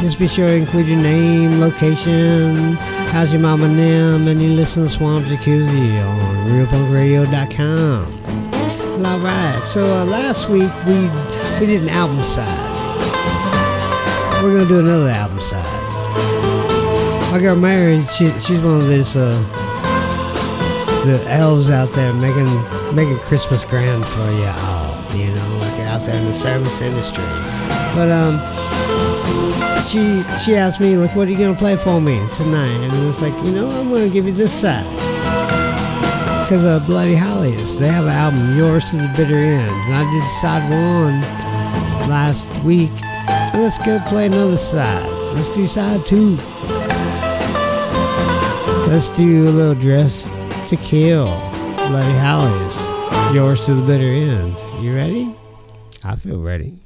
Just 0.02 0.18
be 0.18 0.28
sure 0.28 0.48
to 0.48 0.54
include 0.56 0.88
your 0.88 0.98
name, 1.02 1.60
location, 1.60 2.74
how's 3.12 3.34
your 3.34 3.42
mama 3.42 3.68
name, 3.68 4.30
and 4.30 4.42
you 4.42 4.50
listen 4.50 4.84
to 4.84 4.90
Swamp 4.90 5.26
Jacuzzi 5.26 6.02
on 6.02 6.36
realpunkradio.com. 6.48 8.20
All 9.06 9.20
right. 9.20 9.62
So 9.66 9.86
uh, 9.86 10.06
last 10.06 10.50
week 10.50 10.72
we 10.86 11.10
we 11.60 11.66
did 11.66 11.82
an 11.82 11.90
album 11.90 12.24
side. 12.24 12.76
We're 14.42 14.54
gonna 14.58 14.68
do 14.70 14.80
another 14.80 15.10
album 15.10 15.40
side. 15.40 15.84
My 17.32 17.40
girl 17.40 17.56
Mary, 17.58 18.02
she, 18.06 18.32
she's 18.40 18.60
one 18.60 18.78
of 18.82 18.88
these 18.88 19.16
uh, 19.16 19.42
the 21.06 21.24
elves 21.28 21.70
out 21.70 21.92
there 21.92 22.14
making 22.14 22.50
making 22.96 23.20
Christmas 23.20 23.66
grand 23.66 24.06
for 24.06 24.20
you 24.32 24.46
all. 24.46 25.04
You 25.14 25.34
know, 25.34 25.58
like 25.60 25.80
out 25.82 26.02
there 26.06 26.18
in 26.18 26.26
the 26.26 26.34
service 26.34 26.82
industry. 26.82 27.24
But 27.96 28.12
um, 28.12 28.40
she 29.82 30.24
she 30.38 30.56
asked 30.56 30.80
me 30.80 30.98
like, 30.98 31.16
"What 31.16 31.28
are 31.28 31.32
you 31.32 31.38
gonna 31.38 31.56
play 31.56 31.76
for 31.76 32.02
me 32.02 32.20
tonight?" 32.36 32.84
And 32.84 32.92
I 32.92 33.06
was 33.06 33.22
like, 33.22 33.34
"You 33.46 33.52
know, 33.52 33.70
I'm 33.70 33.90
gonna 33.90 34.10
give 34.10 34.26
you 34.26 34.34
this 34.34 34.54
side." 34.54 34.86
Because 36.44 36.66
of 36.66 36.88
Bloody 36.88 37.16
Hollies, 37.16 37.78
they 37.78 37.88
have 37.88 38.06
an 38.06 38.12
album, 38.12 38.58
Yours 38.58 38.86
to 38.86 38.98
the 38.98 39.12
Bitter 39.16 39.38
End, 39.38 39.72
and 39.72 39.96
I 39.96 40.04
did 40.12 40.32
side 40.42 40.64
one 40.70 41.22
last 42.10 42.48
week. 42.64 42.92
Let's 43.54 43.78
go 43.78 44.00
play 44.08 44.26
another 44.26 44.58
side. 44.58 45.08
Let's 45.34 45.50
do 45.50 45.68
side 45.68 46.06
two. 46.06 46.38
Let's 48.88 49.10
do 49.10 49.48
a 49.48 49.52
little 49.52 49.76
dress 49.76 50.28
to 50.70 50.76
kill. 50.78 51.28
Bloody 51.88 52.18
Hollies. 52.18 53.36
Yours 53.36 53.66
to 53.66 53.76
the 53.76 53.86
bitter 53.86 54.04
end. 54.04 54.56
You 54.84 54.96
ready? 54.96 55.36
I 56.04 56.16
feel 56.16 56.42
ready. 56.42 56.80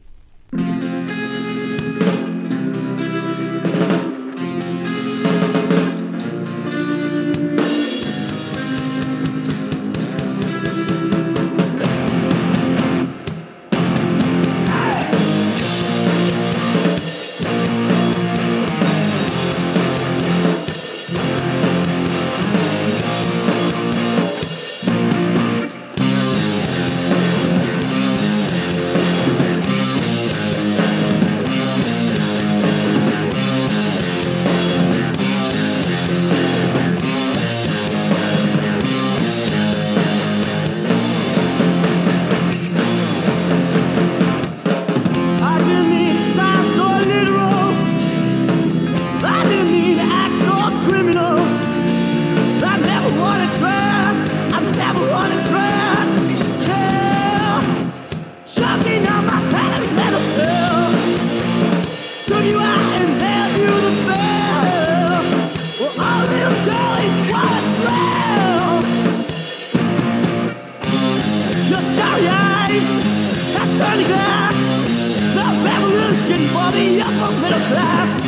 Revolution 76.29 76.47
for 76.49 76.71
the 76.71 77.01
upper 77.01 77.41
middle 77.41 77.59
class. 77.67 78.21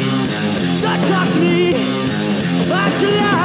Don't 0.82 1.08
talk 1.08 1.34
to 1.34 1.40
me 1.40 1.70
about 2.66 3.02
your 3.02 3.12
life. 3.12 3.45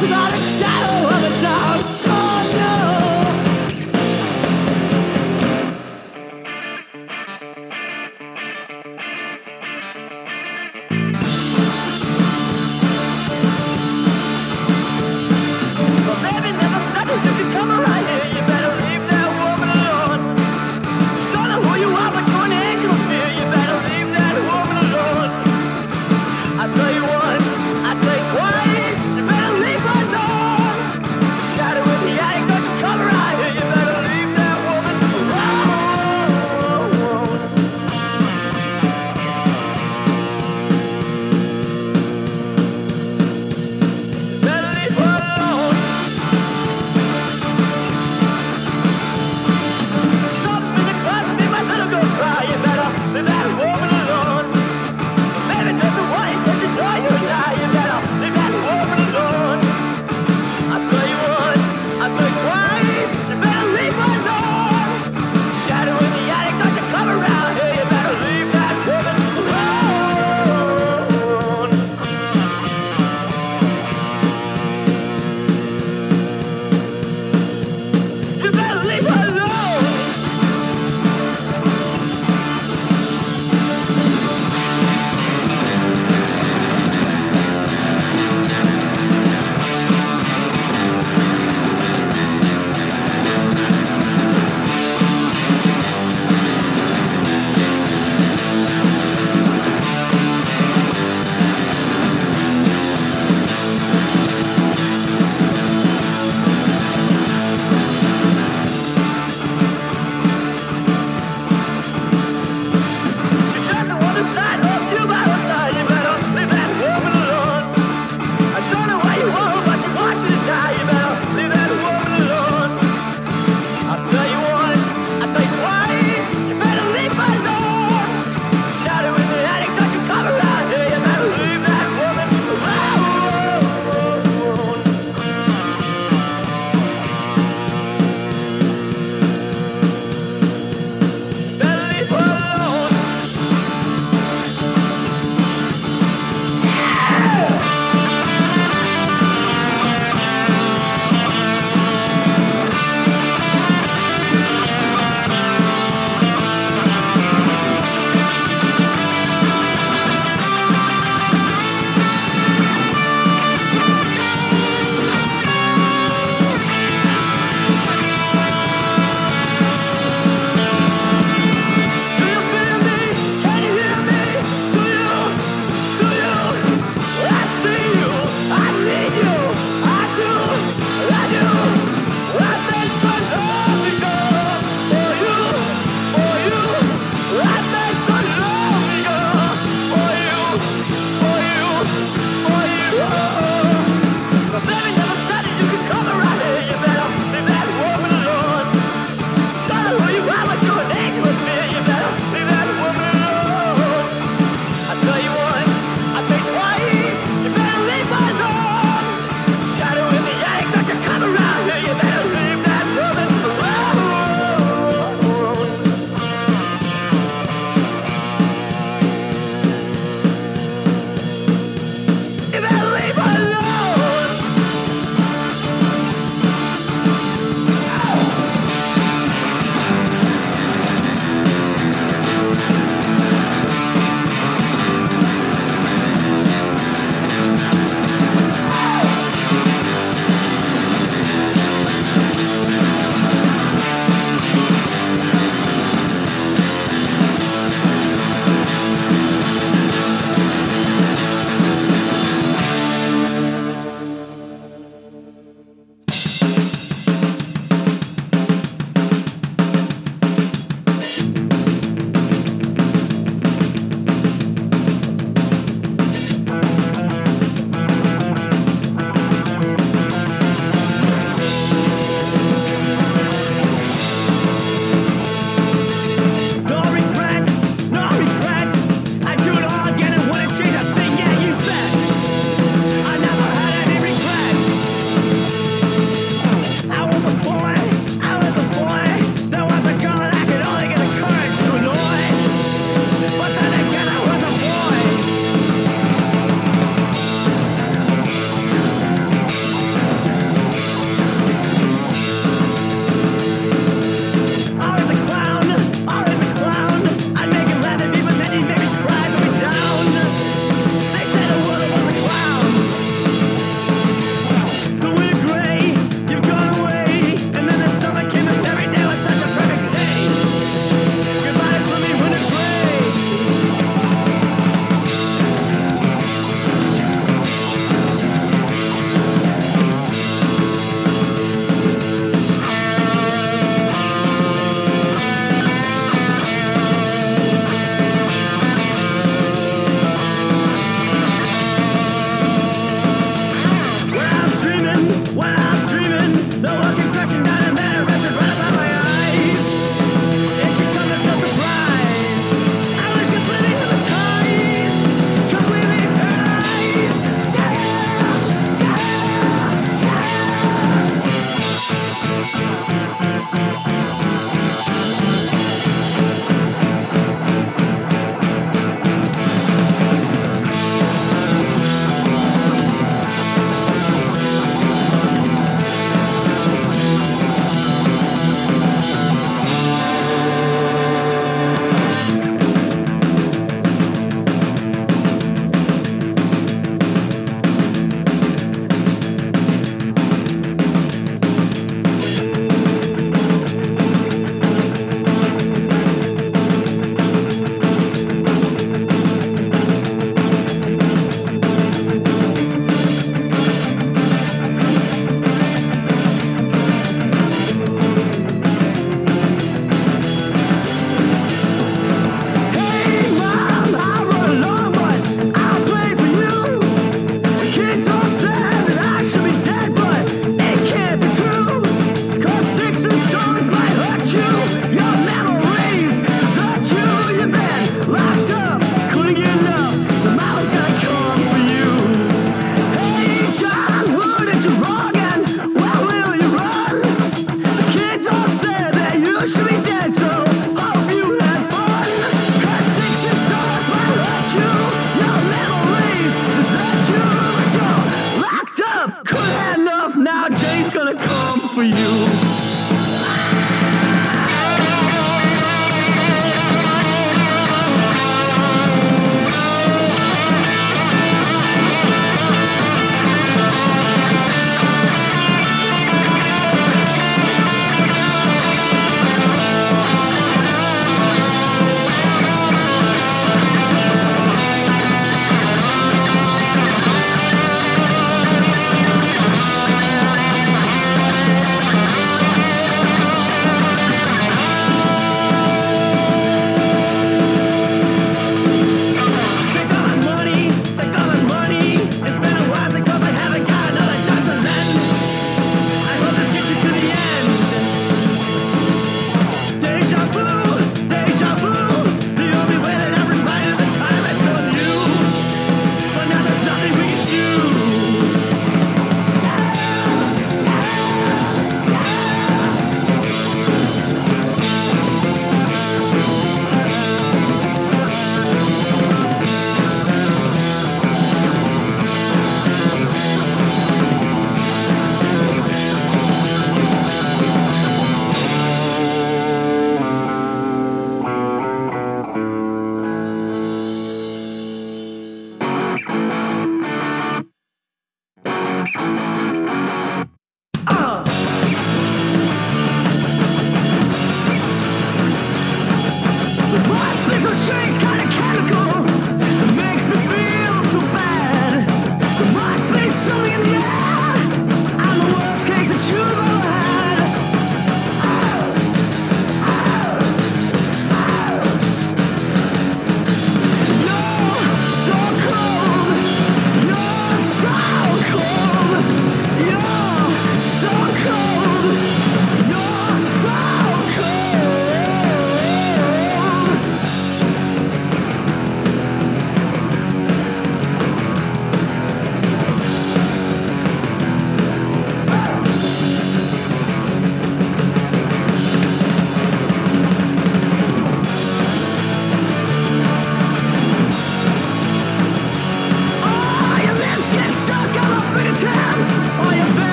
Without 0.00 0.32
a 0.32 0.38
shadow 0.38 0.89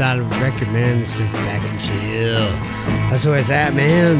A 0.00 0.20
record, 0.40 0.72
man, 0.72 1.02
it's 1.02 1.16
just 1.16 1.32
back 1.32 1.62
and 1.70 1.80
chill. 1.80 2.50
That's 3.08 3.24
where 3.24 3.38
it's 3.38 3.48
at, 3.48 3.74
man. 3.74 4.18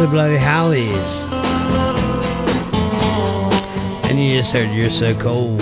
The 0.00 0.06
Bloody 0.06 0.36
Hollies. 0.36 1.26
And 4.08 4.22
you 4.22 4.38
just 4.38 4.52
heard 4.52 4.72
You're 4.72 4.88
So 4.88 5.12
Cold, 5.16 5.58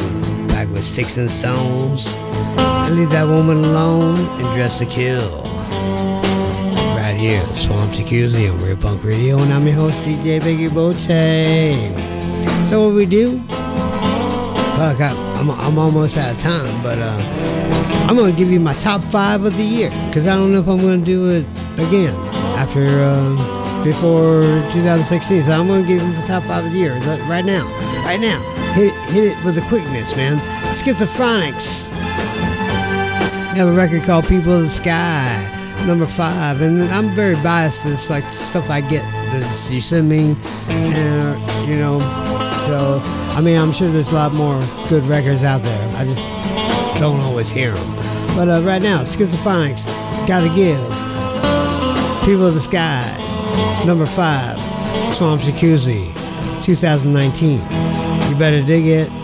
back 0.49 0.69
with 0.69 0.85
Sticks 0.85 1.17
and 1.17 1.31
Stones. 1.31 2.15
Leave 2.95 3.11
that 3.11 3.27
woman 3.27 3.65
alone 3.65 4.21
and 4.39 4.45
dress 4.55 4.79
to 4.81 4.87
kill. 4.87 5.43
Right 6.95 7.17
here, 7.17 7.45
Swamp 7.55 7.93
Jacuzzi 7.93 8.53
on 8.53 8.61
Real 8.63 8.77
Punk 8.77 9.03
Radio, 9.05 9.39
and 9.39 9.55
I'm 9.55 9.67
your 9.67 9.77
host, 9.77 9.97
DJ 10.03 10.39
Biggie 10.39 10.73
Boche. 10.73 11.09
So 12.69 12.87
what 12.87 12.95
we 12.95 13.07
do? 13.07 13.41
Fuck, 14.77 15.01
I, 15.01 15.15
I'm, 15.39 15.51
I'm 15.51 15.79
almost 15.79 16.19
out 16.19 16.35
of 16.35 16.41
time, 16.41 16.83
but 16.83 16.99
uh, 16.99 17.34
I'm 18.15 18.21
gonna 18.21 18.33
give 18.33 18.53
you 18.53 18.61
my 18.61 18.75
top 18.75 19.03
five 19.11 19.43
of 19.43 19.57
the 19.57 19.65
year 19.65 19.91
because 20.07 20.29
I 20.29 20.37
don't 20.37 20.53
know 20.53 20.61
if 20.61 20.69
I'm 20.69 20.79
gonna 20.79 20.99
do 20.99 21.31
it 21.31 21.45
again 21.81 22.15
after 22.55 22.87
uh, 23.03 23.83
before 23.83 24.45
2016. 24.73 25.43
So 25.43 25.51
I'm 25.51 25.67
gonna 25.67 25.83
give 25.83 26.01
you 26.01 26.13
the 26.13 26.27
top 26.29 26.45
five 26.45 26.65
of 26.65 26.71
the 26.71 26.79
year 26.79 26.93
right 27.27 27.45
now, 27.45 27.65
right 28.05 28.21
now. 28.21 28.39
Hit 28.75 28.93
it, 28.93 28.95
hit 29.11 29.25
it 29.25 29.45
with 29.45 29.59
a 29.59 29.63
quickness, 29.63 30.15
man. 30.15 30.39
Schizophonics. 30.77 31.89
We 33.53 33.59
have 33.59 33.67
a 33.67 33.73
record 33.73 34.05
called 34.05 34.29
People 34.29 34.53
of 34.53 34.63
the 34.63 34.71
Sky, 34.71 35.85
number 35.85 36.07
five, 36.07 36.61
and 36.61 36.85
I'm 36.93 37.09
very 37.17 37.35
biased. 37.43 37.85
It's 37.85 38.11
like 38.11 38.23
stuff 38.31 38.71
I 38.71 38.81
get 38.81 39.03
that 39.33 39.69
you 39.73 39.81
send 39.81 40.09
me, 40.09 40.37
and 40.69 41.35
uh, 41.37 41.65
you 41.67 41.75
know, 41.79 41.99
so 42.69 43.03
I 43.35 43.41
mean, 43.41 43.59
I'm 43.59 43.73
sure 43.73 43.91
there's 43.91 44.11
a 44.11 44.15
lot 44.15 44.33
more 44.33 44.61
good 44.89 45.05
records 45.05 45.43
out 45.43 45.65
there. 45.65 45.97
I 45.97 46.05
just 46.05 46.25
don't 47.01 47.19
always 47.19 47.51
hear 47.51 47.73
them. 47.73 47.94
But 48.35 48.49
uh, 48.49 48.63
right 48.63 48.83
now, 48.83 49.03
Schizophonics, 49.03 49.87
Gotta 50.27 50.49
Give, 50.55 50.77
People 52.27 52.47
of 52.47 52.55
the 52.55 52.61
Sky, 52.61 53.17
number 53.87 54.07
five, 54.07 54.59
Swamp 55.15 55.41
Jacuzzi, 55.41 56.13
2019. 56.65 57.61
You 58.29 58.37
better 58.37 58.61
dig 58.63 58.87
it. 58.87 59.24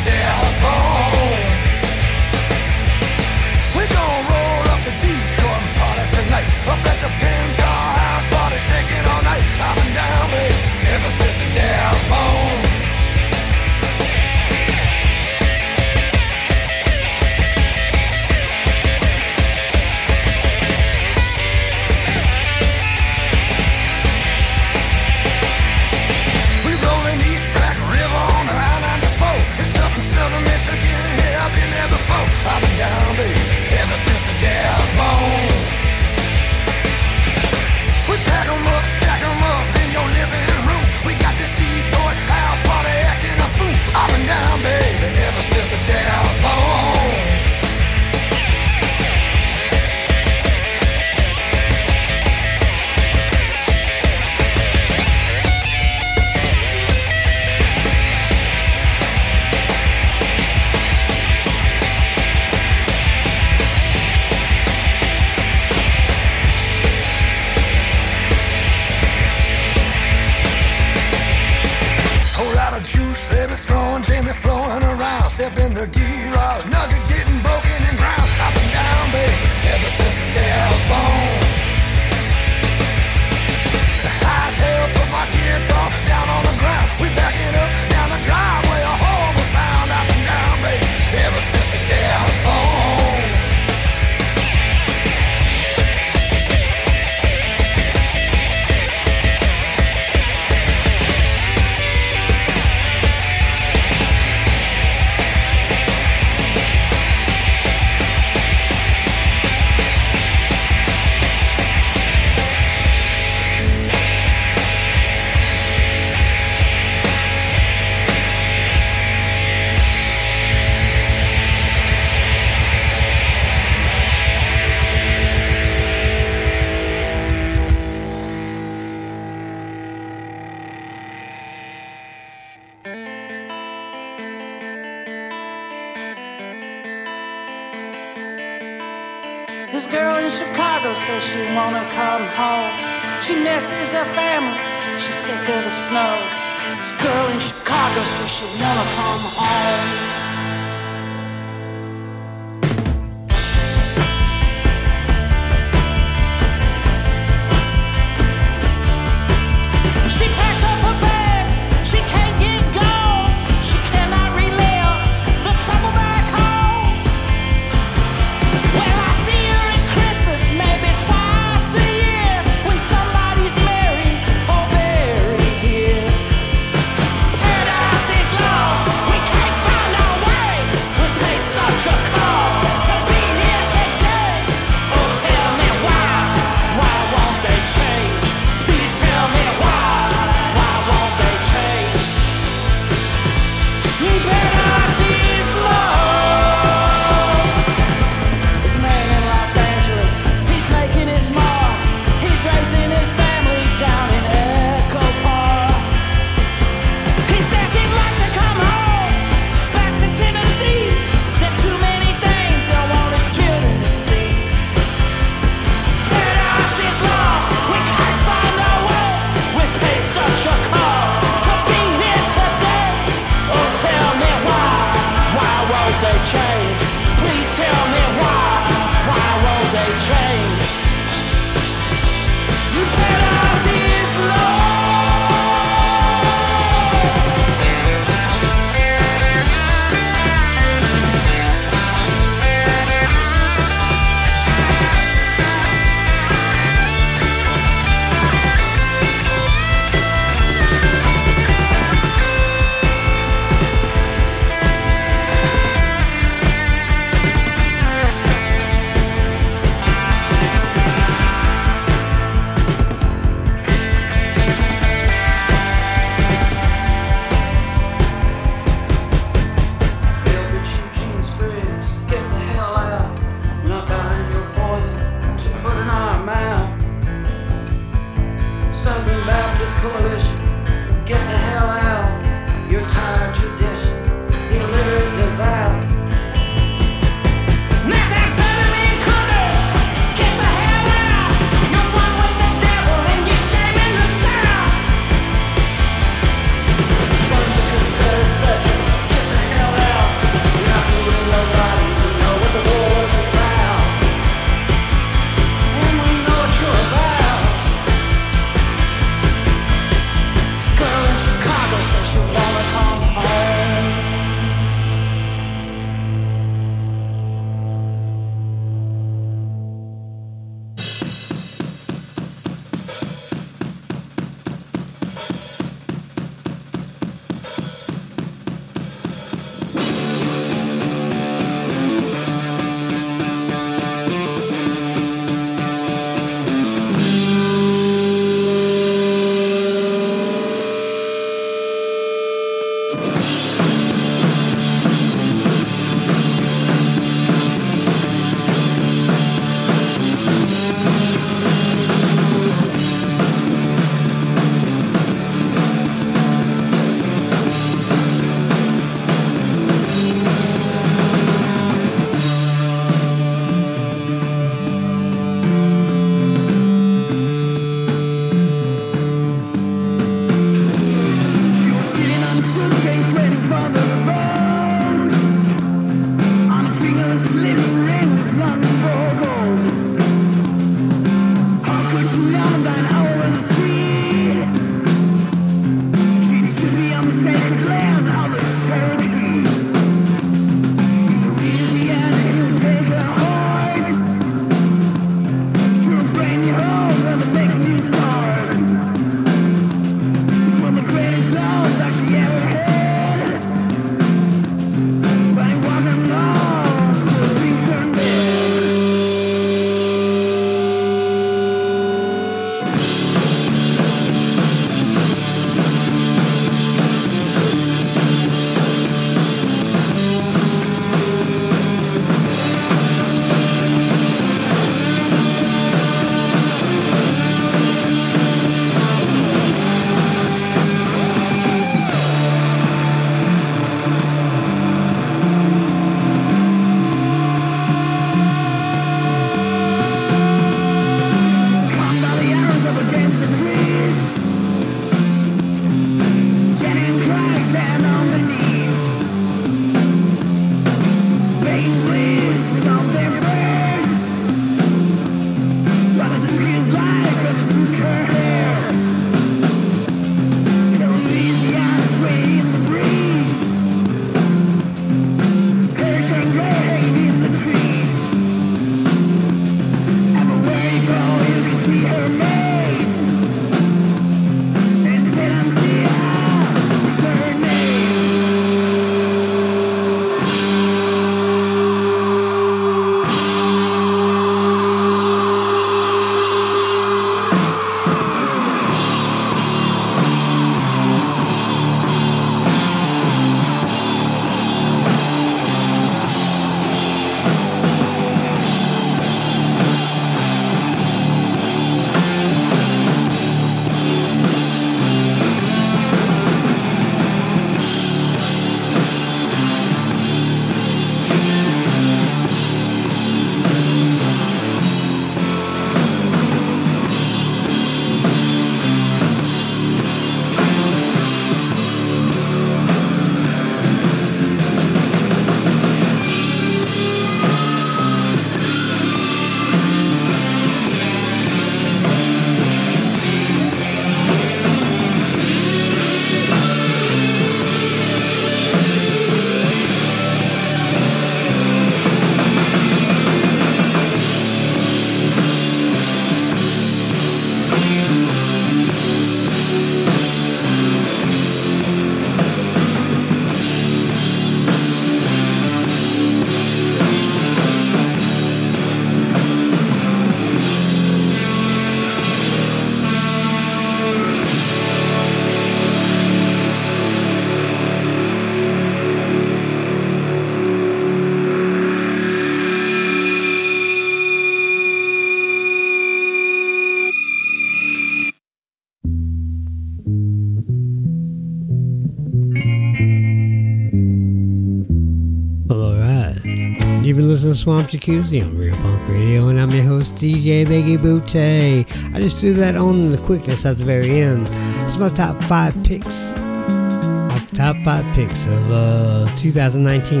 Swamp 587.46 587.68
Jacuzzi 587.68 588.20
on 588.24 588.36
Real 588.36 588.56
Punk 588.56 588.88
Radio, 588.88 589.28
and 589.28 589.38
I'm 589.38 589.52
your 589.52 589.62
host, 589.62 589.94
DJ 589.94 590.44
Biggie 590.44 590.82
Butte. 590.82 591.94
I 591.94 592.00
just 592.00 592.18
threw 592.18 592.34
that 592.34 592.56
on 592.56 592.90
the 592.90 592.98
quickness 592.98 593.46
at 593.46 593.56
the 593.56 593.64
very 593.64 594.00
end. 594.00 594.26
It's 594.64 594.76
my 594.78 594.88
top 594.88 595.22
five 595.26 595.54
picks. 595.62 595.94
My 596.16 597.24
top 597.34 597.56
five 597.64 597.84
picks 597.94 598.26
of 598.26 598.50
uh, 598.50 599.14
2019. 599.14 600.00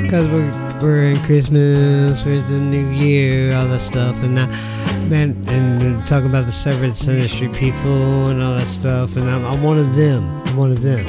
Because 0.00 0.26
we're, 0.28 0.80
we're 0.80 1.10
in 1.10 1.22
Christmas, 1.24 2.24
we're 2.24 2.40
the 2.40 2.58
new 2.58 2.88
year, 2.88 3.54
all 3.54 3.68
that 3.68 3.80
stuff, 3.80 4.16
and 4.22 4.40
I, 4.40 4.46
man, 5.10 5.36
and 5.46 6.06
talking 6.06 6.30
about 6.30 6.46
the 6.46 6.52
service 6.52 7.06
industry 7.06 7.50
people 7.50 8.28
and 8.28 8.42
all 8.42 8.54
that 8.54 8.66
stuff, 8.66 9.14
and 9.18 9.28
I'm, 9.28 9.44
I'm 9.44 9.62
one 9.62 9.76
of 9.76 9.94
them. 9.94 10.24
I'm 10.46 10.56
one 10.56 10.72
of 10.72 10.80
them. 10.80 11.06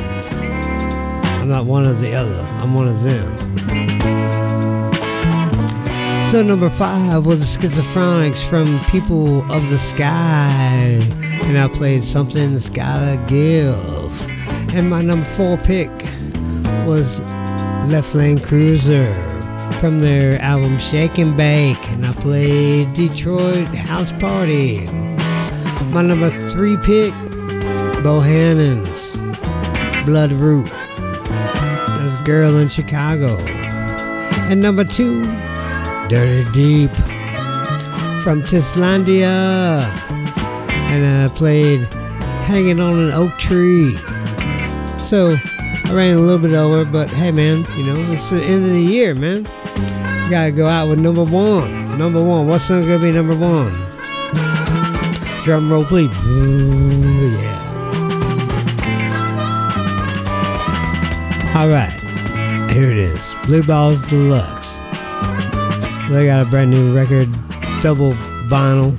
I'm 1.40 1.48
not 1.48 1.66
one 1.66 1.86
of 1.86 2.02
the 2.02 2.14
other. 2.14 2.46
I'm 2.62 2.74
one 2.74 2.90
of 2.90 3.02
them. 3.02 3.87
So 6.32 6.44
number 6.44 6.70
five 6.70 7.26
was 7.26 7.40
the 7.40 7.68
Schizophonics 7.68 8.48
from 8.50 8.84
People 8.92 9.50
of 9.50 9.70
the 9.70 9.80
Sky, 9.80 11.00
and 11.44 11.58
I 11.58 11.70
played 11.70 12.04
something 12.04 12.52
that's 12.52 12.70
gotta 12.70 13.18
give. 13.28 14.76
And 14.76 14.90
my 14.90 15.02
number 15.02 15.26
four 15.26 15.58
pick 15.58 15.90
was 16.86 17.22
Left 17.90 18.14
Lane 18.14 18.40
Cruiser 18.40 19.12
from 19.80 20.02
their 20.02 20.38
album 20.42 20.78
Shake 20.80 21.18
and 21.18 21.38
Bake, 21.38 21.82
and 21.92 22.06
I 22.06 22.12
played 22.16 22.92
Detroit 22.92 23.68
House 23.70 24.12
Party. 24.12 24.86
My 25.92 26.02
number 26.02 26.30
three 26.30 26.76
pick, 26.84 27.14
Bohannon's 28.04 29.16
Blood 30.06 30.34
Root. 30.34 30.68
That's 30.68 32.22
Girl 32.28 32.58
in 32.58 32.68
Chicago. 32.68 33.38
And 34.50 34.62
number 34.62 34.84
two, 34.84 35.24
Dirty 36.10 36.50
Deep 36.52 36.96
from 38.24 38.42
Tillandsia. 38.44 39.84
And 40.90 41.06
I 41.06 41.28
played 41.36 41.82
Hanging 42.46 42.80
on 42.80 42.98
an 43.00 43.12
Oak 43.12 43.38
Tree. 43.38 43.98
So 44.98 45.36
I 45.86 45.94
ran 45.94 46.16
a 46.16 46.20
little 46.20 46.40
bit 46.40 46.54
over, 46.54 46.86
but 46.86 47.10
hey 47.10 47.32
man, 47.32 47.66
you 47.78 47.84
know, 47.84 48.12
it's 48.12 48.30
the 48.30 48.42
end 48.42 48.64
of 48.66 48.72
the 48.72 48.82
year, 48.82 49.14
man. 49.14 49.46
You 50.24 50.30
gotta 50.30 50.52
go 50.52 50.68
out 50.68 50.88
with 50.90 51.00
number 51.00 51.24
one. 51.24 51.98
Number 51.98 52.24
one. 52.24 52.48
What's 52.48 52.70
gonna 52.70 53.00
be 53.00 53.12
number 53.12 53.36
one? 53.36 53.74
Drum 55.44 55.72
roll, 55.72 55.86
please. 55.86 56.10
Ooh, 56.26 57.32
yeah. 57.32 57.64
All 61.56 61.70
right, 61.70 62.72
here 62.72 62.92
it 62.92 62.98
is. 62.98 63.20
Blue 63.46 63.64
Balls 63.64 64.02
Deluxe. 64.04 64.57
They 66.10 66.26
got 66.26 66.46
a 66.46 66.50
brand 66.50 66.72
new 66.72 66.96
record, 66.96 67.30
double 67.82 68.14
vinyl. 68.48 68.98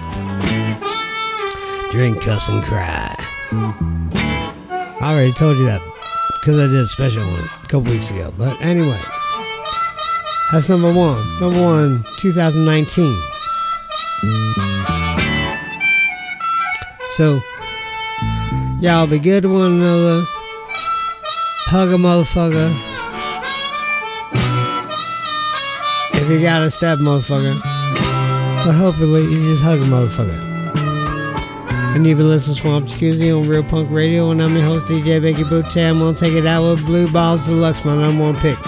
Drink, 1.91 2.21
cuss, 2.21 2.49
and 2.51 2.63
cry. 2.63 3.15
I 3.51 5.15
already 5.15 5.33
told 5.33 5.57
you 5.57 5.65
that 5.65 5.81
because 6.41 6.59
I 6.59 6.67
did 6.67 6.77
a 6.77 6.87
special 6.87 7.25
one 7.25 7.41
a 7.45 7.67
couple 7.69 7.91
weeks 7.91 8.11
ago. 8.11 8.31
But 8.37 8.61
anyway, 8.61 9.01
that's 10.53 10.69
number 10.69 10.93
one. 10.93 11.25
Number 11.41 11.63
one, 11.63 12.05
2019. 12.19 13.23
So, 17.17 17.41
y'all 18.81 19.07
be 19.07 19.19
good 19.19 19.45
to 19.45 19.49
one 19.49 19.81
another. 19.81 20.25
Hug 21.67 21.89
a 21.89 21.97
motherfucker. 21.97 22.88
If 26.31 26.35
you 26.35 26.41
gotta 26.41 26.71
stab 26.71 26.99
motherfucker. 26.99 27.59
But 28.65 28.73
hopefully 28.75 29.23
you 29.23 29.53
just 29.53 29.63
hug 29.65 29.81
a 29.81 29.85
motherfucker. 29.85 30.45
And 31.95 32.07
you've 32.07 32.19
been 32.19 32.29
listening 32.29 32.57
to 32.57 32.61
Swamp 32.63 32.87
Jacuzzi 32.87 33.35
on 33.35 33.49
Real 33.49 33.65
Punk 33.65 33.89
Radio, 33.91 34.31
and 34.31 34.43
I'm 34.43 34.55
your 34.55 34.65
host, 34.65 34.87
DJ 34.89 35.23
Becky. 35.23 35.43
I'm 35.83 35.99
gonna 35.99 36.17
take 36.17 36.35
it 36.35 36.47
out 36.47 36.63
with 36.69 36.85
Blue 36.85 37.11
Balls 37.11 37.47
Deluxe, 37.47 37.83
my 37.85 37.97
number 37.97 38.23
one 38.25 38.37
pick. 38.37 38.59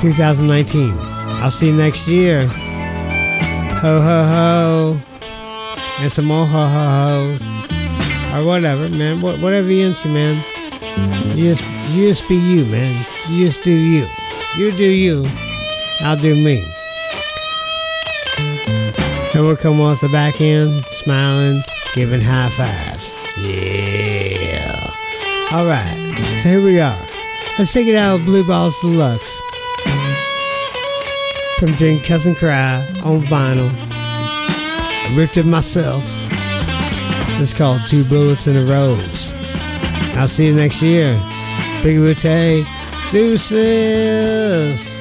2019. 0.00 0.96
I'll 1.00 1.50
see 1.50 1.66
you 1.66 1.72
next 1.74 2.06
year. 2.06 2.46
Ho 2.46 4.00
ho 4.00 4.24
ho. 4.24 5.00
And 6.00 6.12
some 6.12 6.26
more 6.26 6.46
ho 6.46 6.66
ho 6.66 7.36
ho's. 7.36 7.42
Or 8.34 8.46
whatever, 8.46 8.88
man. 8.90 9.20
Wha- 9.20 9.36
Whatever 9.38 9.72
you 9.72 9.86
into, 9.86 10.08
man. 10.08 10.40
You 11.36 11.54
just, 11.54 11.64
you 11.90 12.08
just 12.08 12.28
be 12.28 12.36
you, 12.36 12.64
man. 12.66 13.04
You 13.28 13.48
just 13.48 13.62
do 13.64 13.72
you. 13.72 14.06
You 14.56 14.70
do 14.72 14.84
you. 14.88 15.26
I'll 16.00 16.16
do 16.16 16.34
me. 16.34 16.64
And 19.34 19.46
we'll 19.46 19.56
come 19.56 19.80
off 19.80 20.00
the 20.00 20.08
back 20.08 20.40
end, 20.40 20.84
smiling, 20.86 21.62
giving 21.94 22.20
high 22.20 22.50
fives. 22.50 23.14
Yeah. 23.38 24.90
All 25.52 25.66
right. 25.66 26.14
So 26.42 26.48
here 26.48 26.62
we 26.62 26.80
are. 26.80 26.98
Let's 27.58 27.72
take 27.72 27.86
it 27.86 27.94
out 27.94 28.18
with 28.18 28.26
Blue 28.26 28.46
Balls 28.46 28.78
Deluxe 28.80 29.40
from 31.58 31.72
Drink 31.72 32.04
Cuss 32.04 32.24
and 32.26 32.36
Cry 32.36 32.84
on 33.04 33.22
vinyl. 33.22 33.70
I 33.90 35.14
ripped 35.16 35.36
it 35.36 35.46
myself. 35.46 36.04
It's 37.40 37.54
called 37.54 37.80
Two 37.86 38.04
Bullets 38.04 38.46
in 38.46 38.56
a 38.56 38.64
Rose. 38.64 39.32
I'll 40.16 40.28
see 40.28 40.46
you 40.46 40.54
next 40.54 40.82
year. 40.82 41.18
Big 41.82 41.98
Butte. 41.98 42.66
Deuces. 43.10 44.91